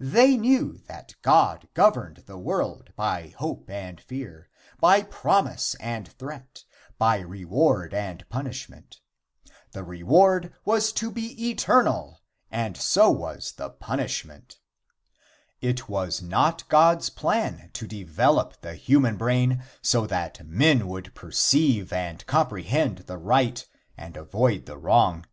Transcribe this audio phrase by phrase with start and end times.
[0.00, 4.48] They knew that God governed the world by hope and fear,
[4.80, 6.64] by promise and threat,
[6.96, 9.02] by reward and punishment.
[9.72, 14.58] The reward was to be eternal and so was the punishment.
[15.60, 21.92] It was not God's plan to develop the human brain, so that man would perceive
[21.92, 23.62] and comprehend the right
[23.98, 25.26] and avoid the wrong.